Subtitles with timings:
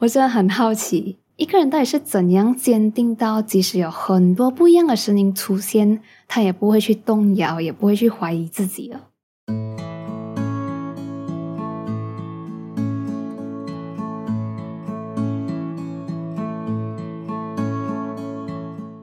[0.00, 9.00] 我真的很好奇，一个人到底是怎样坚定到，即使有很多不一样的声音出现，他也不会去动摇，也不会去怀疑自己了。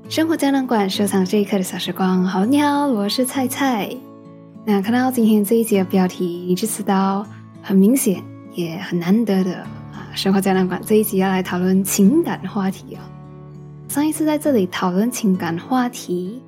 [0.07, 3.93] 生活胶囊馆收藏这一刻的小时光，好，你好，我是菜菜。
[4.63, 7.27] 那看到今天这一集的标题，你就知道
[7.61, 8.23] 很明显，
[8.53, 9.67] 也很难得的。
[10.15, 12.99] 生活胶囊馆这一集要来讨论情感话题哦。
[13.89, 16.41] 上一次在这里讨论情感话题，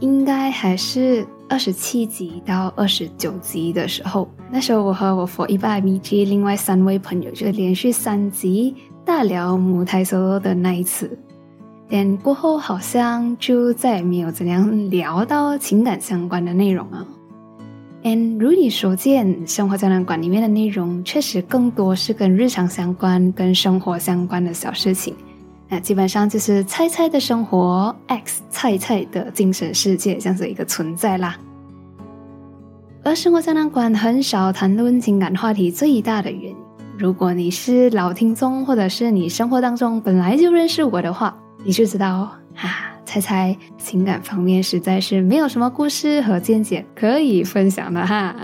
[0.00, 4.26] 应该还是二十七集到二十九集的时候。
[4.50, 11.16] 那时候我和我 For 一百米 G 另外三位朋友，就连续三集大聊母胎 solo 的那一次。
[11.90, 17.06] 但过后好像就再也没有怎样聊到情感相关的内容啊。
[18.02, 25.14] And 如你所见，生活胶囊馆里面的内容确实更多是跟日常相关、跟生活相关的小事情。
[25.68, 31.38] 那基本上就是菜菜的生活，X 菜菜的精神世界这样子一个存在啦。
[33.02, 36.56] 而生活胶囊馆很少谈论情感话题，最大的原因，
[36.98, 41.36] 如果你是老听众，或者是你生活当中本来就认识我的话。
[41.62, 42.08] 你就知道
[42.56, 48.34] 啊，猜猜情感方面实在是没有什么故事和见解可以分享的哈。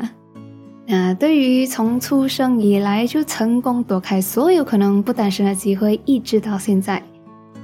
[0.86, 7.02] 那对于从出生以来就成功躲开所有可能不单身的机会，一直到现在，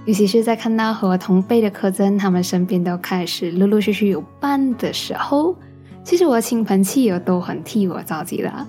[0.05, 5.55] 尤其是在看到和同辈的柯真他们身边都开始陆陆续续有伴的时候，
[6.03, 8.67] 其实我的亲朋戚友都很替我着急了。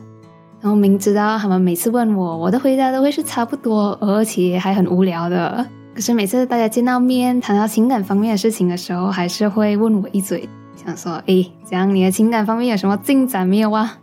[0.61, 5.65] 然后明知道他们每次问我，我的回答都会是差不多，而且还很无聊的。
[5.93, 13.99] 可是每次大家见到面谈到情感方面的事情的时候，还是会问我一嘴，想说：“哎，这样你的情感方面有什么进展没有啊？”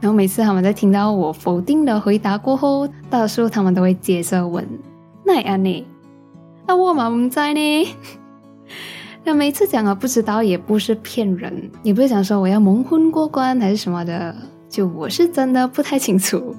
[0.00, 4.64] 然后每次他们在听到我否定的回答过后，大多数他们都会接着问
[5.24, 5.86] ：“那样呢？
[6.66, 7.60] 那我们在呢？”
[9.24, 14.36] 那每次讲了不知道，也不是骗人，也不是想说我要蒙混过关还是什么的，
[14.68, 16.54] 就我是真的不太清楚。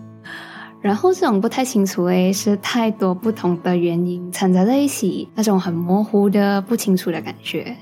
[0.85, 7.75] 然后这种不太清楚诶，是太多不同的原因掺杂在一起，那种很模糊的不清楚的感觉。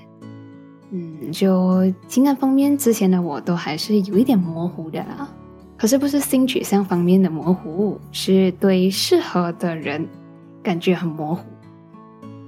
[0.89, 5.27] 嗯，就情感方面，之前的我都还是有一点模糊的啦。
[5.75, 10.07] 可是不是性取向方面的模糊，是对适合的人
[10.63, 11.43] 感觉很模糊。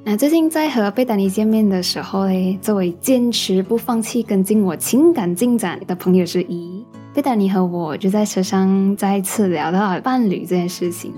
[0.06, 6.85] 那最近在和贝丹妮见面的时候嘞，作为坚持不放弃跟进我情感进展的朋友之一。
[7.16, 11.14] 贝达尼和我就在车上再次聊到了伴侣这件事情，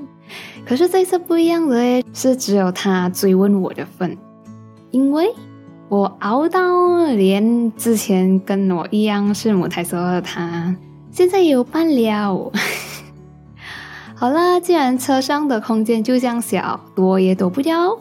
[0.64, 4.16] 可是这次不一样的诶，是只有他追问我的份，
[4.92, 5.34] 因为
[5.90, 10.76] 我熬到连之前跟我一样是母胎 solo 的他，
[11.10, 12.52] 现在也有伴了。
[14.14, 17.98] 好啦，既然车上的空间就这样小，躲也躲不掉，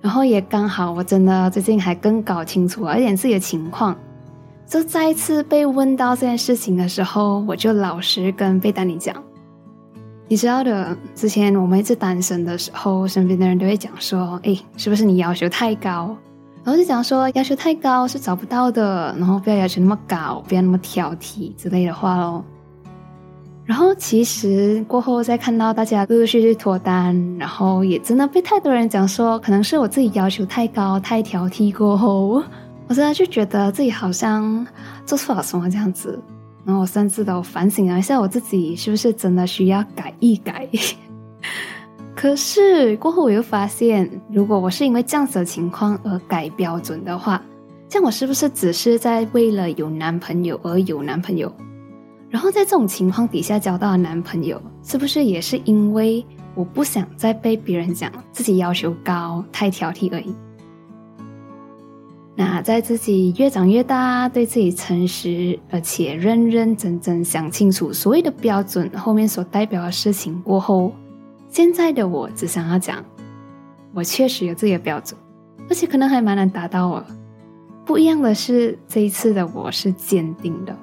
[0.00, 3.96] 然后也刚好我真的最近还更搞清楚了一点自己的情况。
[4.66, 9.14] 就再一次被问到这件事情的时候，我就老实跟贝丹妮讲
[10.26, 16.16] ：“你知道的，之前我们一直单身的时候，身边的人都会讲说，哎，是不是你要求太高？
[16.64, 22.42] 然后就讲说要求太高是找不到的，然后不要要求那么高，不要那么挑剔之类的话喽。
[23.64, 32.42] 然后其实过后再看到大家陆陆续续脱单，然后也真的被太多人讲说，可能是我自己要求太高、太挑剔过后。”
[32.88, 34.66] 我真的就觉得自己好像
[35.04, 36.22] 做错了什么这样子，
[36.64, 40.68] 然后我甚至都反省了一下我自己是不是真的需要改一改。
[42.14, 47.42] 可是过后我又发现，如果我是因为这样子的情况而改标准的话，
[47.88, 51.52] 这样我是不是只是在为了有男朋友而有男朋友？
[52.30, 56.24] 然后在这种情况底下交到的男朋友，是不是也是因为
[56.54, 60.34] 我不想再被别人讲自己要求高、太挑剔而已？
[62.38, 70.92] 那在自己越长越大，对自己诚实，而且认认真真想清楚所谓的标准后面所代表的事情过后，
[71.48, 73.02] 现在的我只想要讲，
[73.94, 75.18] 我确实有自己的标准，
[75.70, 77.02] 而且可能还蛮难达到哦。
[77.86, 80.76] 不一样的是，这一次的我是坚定的。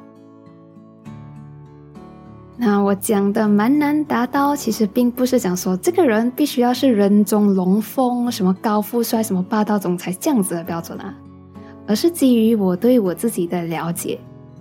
[2.57, 11.13] 那我讲的蛮难达到，其实并不是讲说这个人必须要是人中龙凤，什么高富帅，什么霸道总裁这样子的标准啊。
[11.85, 14.19] 而是基于我对我自己的了解，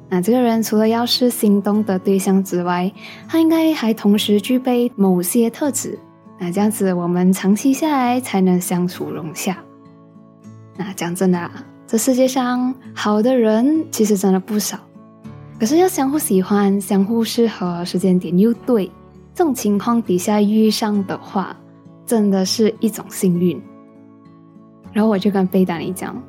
[0.09, 2.93] 那这个人除了要是心动的对象之外，
[3.29, 5.99] 他应该还同时具备某些特质，
[6.39, 9.57] 那这样子我们长期下来才能相处融洽。
[10.77, 14.79] 那讲真的，啊，这世界上好的人其实真的不少，
[15.59, 18.91] 可是要相互喜欢、相互适合、时间点又对，
[19.35, 21.57] 这种情况底下遇上的话。
[22.05, 23.59] 真的是一种幸运。
[24.93, 26.21] 然后我就跟贝达尼讲，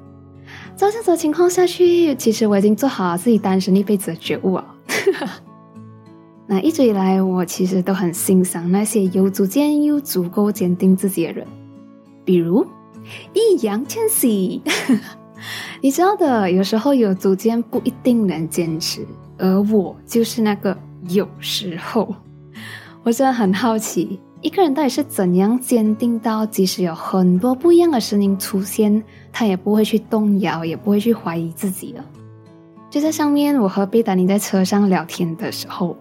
[0.76, 4.76] 照这种情况下去，其实我已经做好了自己单身一辈子的觉悟啊。
[6.48, 11.48] 那一直以来，我其实都很欣赏那些有主见又足够坚定自己的人，
[12.26, 12.66] 比如
[13.34, 14.62] 易烊千玺。
[15.82, 19.06] 你知道的，有时候有主见不一定能坚持，
[19.38, 20.78] 而我就是那个
[21.10, 22.14] 有时候。
[23.04, 29.02] 我真的很好奇，一个人到底是怎样坚定到，即使有很多不一样的声音出现，
[29.32, 32.04] 他也不会去动摇，也不会去怀疑自己的。
[32.90, 35.96] 就在上面，我和贝达尼在车上聊天的时候，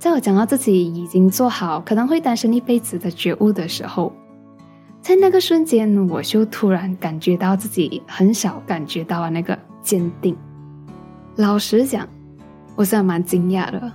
[0.00, 4.12] 在我讲到自己已经做好可能会单身一辈子的觉悟的时候。
[5.00, 10.36] 在那个瞬间，我就突然感觉到自己很少感觉到那个坚定。
[11.36, 12.08] 老实讲，
[12.74, 13.92] 我是蛮惊讶的，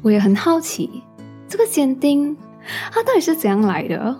[0.00, 1.02] 我也很好奇，
[1.46, 2.34] 这个坚定
[2.92, 4.16] 它到底是怎样来的？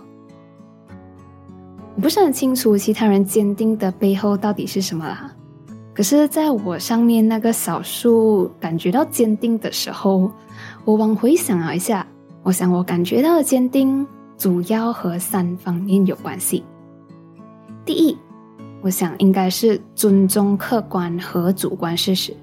[1.94, 5.32] 我不是很清楚其他人坚定的背后到底是什么啦。
[5.94, 10.30] 可是，在我上面那个少数感觉到坚定的时候，
[10.84, 12.06] 我往回想了一下，
[12.42, 14.06] 我想我感觉到的坚定。
[14.38, 16.62] 主要和三方面有关系。
[17.86, 18.14] 第一，
[18.82, 22.36] 我想应该是尊重客观和主观事实，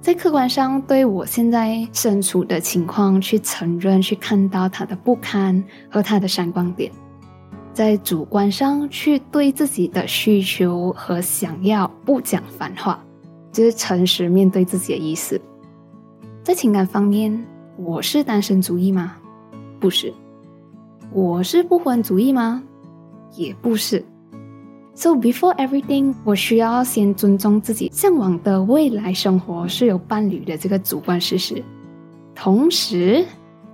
[0.00, 6.90] 在客观上对我现在身处的情况去承认、去看到他的不堪和他的闪光点；
[7.74, 13.04] 在主观上去对自己的需求和想要不讲反话，
[13.52, 15.38] 就是诚实面对自己的意思。
[16.42, 19.16] 在情感方面，我是单身主义吗？
[19.78, 20.12] 不是。
[21.12, 22.62] 我是不婚主义吗？
[23.36, 24.02] 也不是。
[24.94, 31.62] So before everything，我需要先尊重自己向往的未来生活是有伴侣的这个主观事实，
[32.34, 33.24] 同时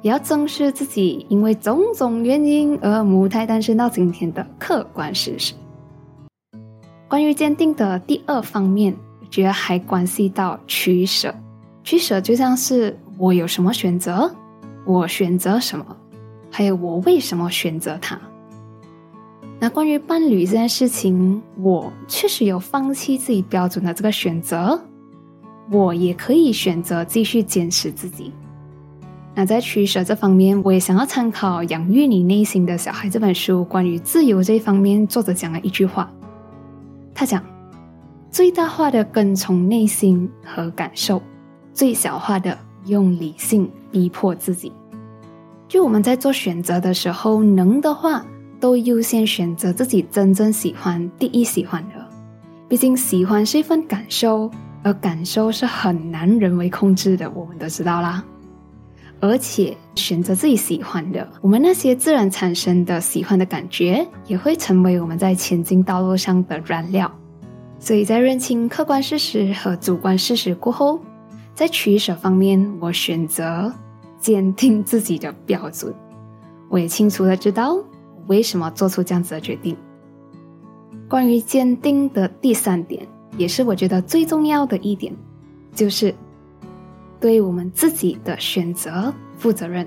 [0.02, 5.52] 也要正视自己因为种种原因而母胎单身到今天的客观事实。
[7.08, 11.34] 关于坚定的第二方面，我觉得还关系到取舍。
[11.82, 14.32] 取舍就像是我有什么选择，
[14.84, 15.84] 我选择什么。
[16.50, 18.20] 还有我为什么选择他？
[19.66, 24.80] 那关于伴侣这件事情，我确实有放弃自己标准的这个选择，
[25.72, 28.32] 我也可以选择继续坚持自己。
[29.34, 36.08] 那在取舍这方面，我也想要参考《养育你内心的小孩》这本书，关于自由这方面，作者讲了一句话，
[37.12, 37.42] 他讲：
[38.30, 41.20] 最大化的跟从内心和感受，
[41.74, 44.70] 最小化的用理性逼迫自己。
[45.66, 48.24] 就我们在做选择的时候，能的话
[48.66, 52.04] 都优先选择自己真正喜欢、第一喜欢的。
[52.68, 54.50] 毕竟喜欢是一份感受，
[54.82, 58.24] 而感受是很难人为控制的，我们都知道啦。
[59.20, 67.08] 而且选择自己喜欢的，我们那些自然产生的喜欢的感觉，也会成为我们在前进道路上的燃料。
[67.78, 70.98] 所以在认清客观事实和主观事实过后，
[71.54, 73.72] 在取舍方面，我选择。
[74.18, 75.94] 坚定自己的标准，
[76.68, 77.76] 我也清楚的知道
[78.26, 79.76] 为什么做出这样子的决定。
[81.08, 83.06] 关于坚定的第三点，
[83.36, 85.14] 也是我觉得最重要的一点，
[85.72, 86.14] 就是
[87.20, 89.86] 对我们自己的选择负责任。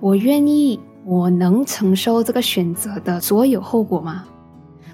[0.00, 4.24] 我愿意，我能承受这个选择的所有后果吗？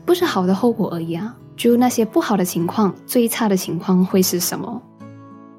[0.06, 4.83] 不是好的后果而已啊，就那些不好的情况，最差的情况会是什么？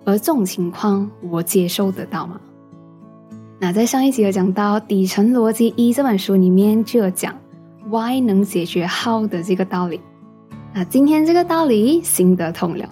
[0.05, 2.39] 而这种情况，我接受得到吗？
[3.57, 7.33] 那在上一集有讲到《底层逻辑一》这本书里面就有讲
[7.89, 10.01] “why” 能解决 “how” 的这个道理。
[10.73, 12.87] 那今天这个道理行得通了。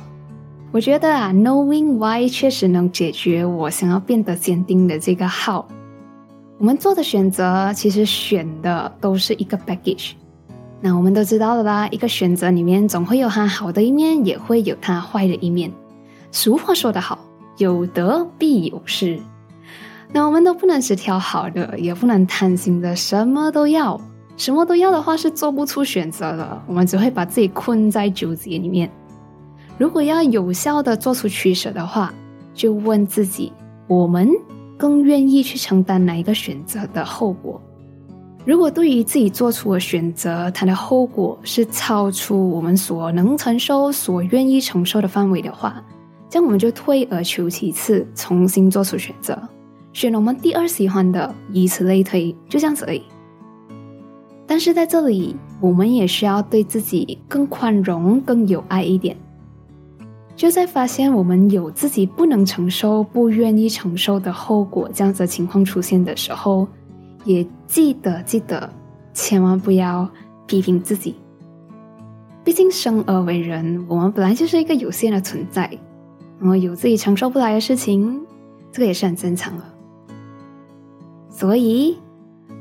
[0.71, 5.65] 我觉得啊，“knowing why” 确实能解决我想要变得坚定的这个 “how”。
[6.57, 10.11] 我们做的选择其实选的都是一个 package。
[10.79, 11.89] 那我们都知道了吧？
[11.89, 15.69] 一个选择里面总会有它好的一面，也会有它坏的一面。
[16.31, 17.19] 俗话说得好
[17.59, 19.19] ，“有得必有失”。
[20.13, 23.99] 那我们都不能只挑好的，也不能贪心的什么都要。
[24.37, 28.89] 什么都要的话是做不出选择的，我们只会把自己困在纠结里面。
[29.77, 32.13] 如果要有效的做出取舍的话，
[32.53, 33.51] 就问自己：
[33.87, 34.29] 我们
[34.77, 37.59] 更愿意去承担哪一个选择的后果？
[38.45, 45.81] 如果对于自己做出的选择，它的后果是超出我们所能承受、所愿意承受的范围的话，
[46.29, 49.37] 这样我们就退而求其次，重新做出选择。
[49.93, 53.03] 选了我们第二喜欢的，以此类推，就这样子而已。
[54.45, 59.15] 但是在这里，我们也需要对自己更宽容、更有爱一点。
[60.35, 66.67] 就在发现我们有自己不能承受、不愿意承受的后果这样子的情况出现的时候，
[67.23, 68.67] 也记得记得
[69.13, 70.09] 千万不要
[70.47, 71.15] 批评自己。
[72.43, 75.69] 毕竟生而为人，我们本来就是一个有限的存在，
[76.39, 78.19] 然后有自己承受不来的事情，
[78.71, 79.63] 这个也是很正常的。
[81.35, 81.97] 所以，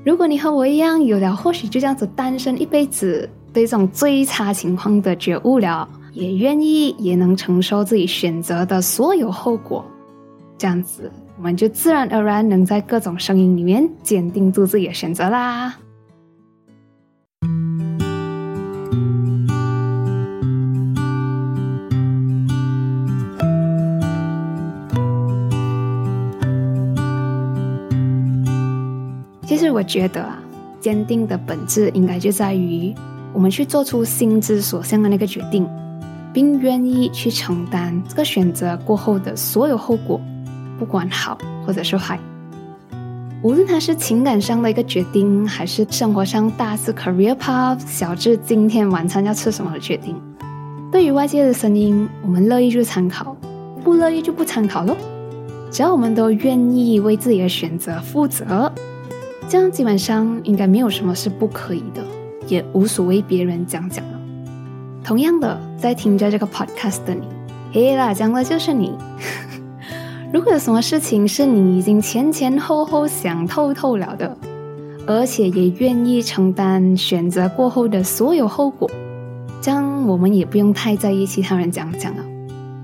[0.02, 9.84] 如果你和我一样有了或许就这样子单身一辈子，对这种最差情况的觉悟了，也愿意也能承受自己选择的所有后果，
[10.56, 15.76] 这样子我们就自然而然能在各种声音里面坚定住自己的选择啦。
[29.82, 30.38] 觉得啊，
[30.80, 32.94] 坚定的本质应该就在于
[33.32, 35.68] 我们去做出心之所向的那个决定，
[36.32, 40.20] 并愿意去承担这个选择过后的所有后果，
[40.78, 42.18] 不管好或者是坏。
[43.42, 50.14] 无论它是情感上的一个决定，还是生活上大至 career path，小至今天晚餐要吃什么的决定，
[50.92, 53.36] 对于外界的声音，我们乐意就参考，
[53.82, 54.96] 不乐意就不参考喽。
[55.72, 58.70] 只要我们都愿意为自己的选择负责。
[59.52, 62.02] 这样基本上应该没有什么是不可以的，
[62.48, 64.18] 也无所谓别人讲讲了。
[65.04, 67.20] 同样的，在听着这个 podcast 的你，
[67.70, 68.96] 嘿啦，讲的就是你。
[70.32, 74.34] 如果有什么事情是你已经前前后后想透透了的，
[75.06, 78.90] 而且也愿意承担选择过后的所有后果，
[79.60, 82.24] 这样我们也不用太在意其他人讲讲了，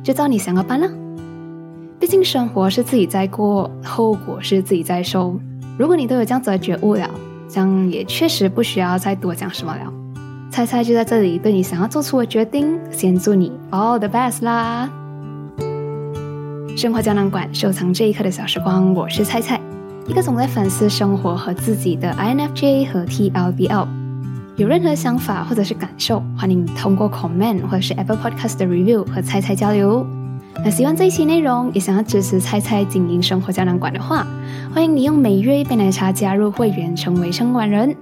[0.05, 0.87] 就照你想要办了。
[1.99, 5.41] 毕竟生活是自己在过，后果是自己在受。
[5.79, 7.09] 如果你都有这样子的觉悟了，
[7.49, 9.93] 这样也确实不需要再多讲什么了。
[10.51, 14.91] 猜猜就在这里，对你想要做出的决定，先祝你 all the best 啦！
[16.77, 19.61] 生活胶囊馆收藏这一刻的小时光，我是菜菜，
[20.09, 23.87] 一个总在反思生活和自己的 INFJ 和 TLBL。
[24.57, 30.05] 有任何想法或者是感受，欢迎通过 comment 或者是 Apple Podcast 的 review 和菜菜交流。
[30.65, 34.27] 那喜欢这一期内容，也想要支持菜菜经营生活胶囊馆的话，
[34.75, 37.95] 欢迎你用每月一杯奶茶加入会员，成为生管人。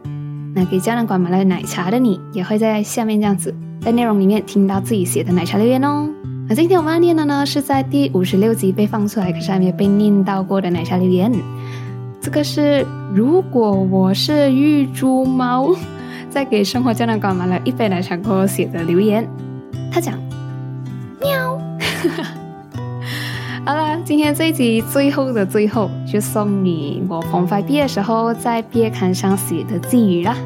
[0.54, 6.08] 那给胶囊馆买了奶茶的你，也会在下面这样子，在内容里面听到自己写的奶茶留言哦。
[6.48, 11.30] 那今天我们要念的呢，是在第五十六集被放出来，可是还没有被念到过的奶茶留言。
[12.22, 15.76] 这个是如果我是玉珠猫，
[16.30, 19.28] 在给生活胶囊馆买了一杯奶茶过后写的留言。
[19.92, 20.18] 他讲，
[21.20, 21.58] 喵。
[21.78, 22.28] 哈哈
[23.66, 30.36] 好了，今天这一集最后的最后，就送你我逢发毕业时候在毕业刊上写的寄语啦。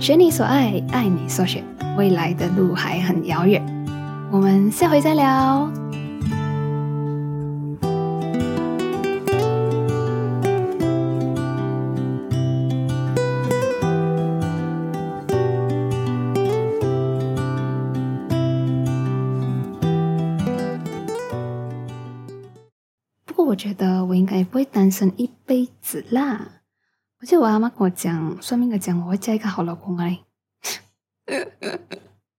[0.00, 1.62] 选你所爱，爱你所选，
[1.98, 3.62] 未来的路还很遥远。
[4.30, 5.83] 我们下回再聊。
[24.38, 26.62] 也不会单身一辈子啦。
[27.20, 30.24] 而且我阿妈跟我讲算命的讲我会嫁一个好老公诶